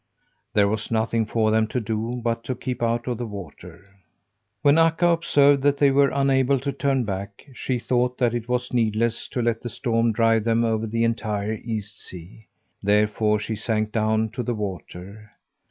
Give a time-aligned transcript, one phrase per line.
[0.55, 3.85] There was nothing for them to do but to keep out of the water.
[4.63, 8.73] When Akka observed that they were unable to turn back she thought that it was
[8.73, 12.47] needless to let the storm drive them over the entire East sea.
[12.81, 15.29] Therefore she sank down to the water.